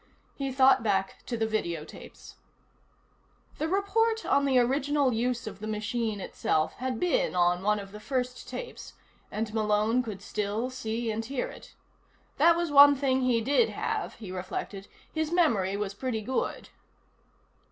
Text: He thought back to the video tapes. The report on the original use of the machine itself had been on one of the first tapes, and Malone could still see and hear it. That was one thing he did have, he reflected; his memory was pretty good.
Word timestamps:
He 0.33 0.51
thought 0.51 0.81
back 0.81 1.23
to 1.27 1.37
the 1.37 1.45
video 1.45 1.85
tapes. 1.85 2.37
The 3.59 3.67
report 3.67 4.25
on 4.25 4.45
the 4.45 4.57
original 4.57 5.13
use 5.13 5.45
of 5.45 5.59
the 5.59 5.67
machine 5.67 6.19
itself 6.19 6.73
had 6.77 6.99
been 6.99 7.35
on 7.35 7.61
one 7.61 7.77
of 7.77 7.91
the 7.91 7.99
first 7.99 8.49
tapes, 8.49 8.93
and 9.29 9.53
Malone 9.53 10.01
could 10.01 10.23
still 10.23 10.71
see 10.71 11.11
and 11.11 11.23
hear 11.23 11.49
it. 11.49 11.75
That 12.37 12.55
was 12.57 12.71
one 12.71 12.95
thing 12.95 13.21
he 13.21 13.41
did 13.41 13.69
have, 13.69 14.15
he 14.15 14.31
reflected; 14.31 14.87
his 15.13 15.31
memory 15.31 15.77
was 15.77 15.93
pretty 15.93 16.21
good. 16.23 16.69